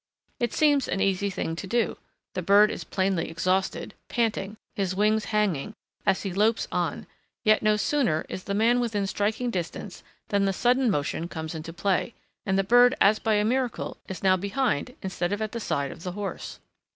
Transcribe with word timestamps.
It 0.39 0.51
seems 0.51 0.87
an 0.87 0.99
easy 0.99 1.29
thing 1.29 1.55
to 1.57 1.67
do: 1.67 1.95
the 2.33 2.41
bird 2.41 2.71
is 2.71 2.83
plainly 2.83 3.29
exhausted, 3.29 3.93
panting, 4.09 4.57
his 4.73 4.95
wings 4.95 5.25
hanging, 5.25 5.75
as 6.07 6.23
he 6.23 6.33
lopes 6.33 6.67
on, 6.71 7.05
yet 7.43 7.61
no 7.61 7.77
sooner 7.77 8.25
is 8.27 8.45
the 8.45 8.55
man 8.55 8.79
within 8.79 9.05
striking 9.05 9.51
distance 9.51 10.01
than 10.29 10.45
the 10.45 10.53
sudden 10.53 10.89
motion 10.89 11.27
comes 11.27 11.53
into 11.53 11.71
play, 11.71 12.15
and 12.47 12.57
the 12.57 12.63
bird 12.63 12.95
as 12.99 13.19
by 13.19 13.35
a 13.35 13.45
miracle 13.45 13.97
is 14.07 14.23
now 14.23 14.35
behind 14.35 14.95
instead 15.03 15.31
of 15.31 15.39
at 15.39 15.51
the 15.51 15.59
side 15.59 15.91
of 15.91 16.01
the 16.01 16.13
horse. 16.13 16.57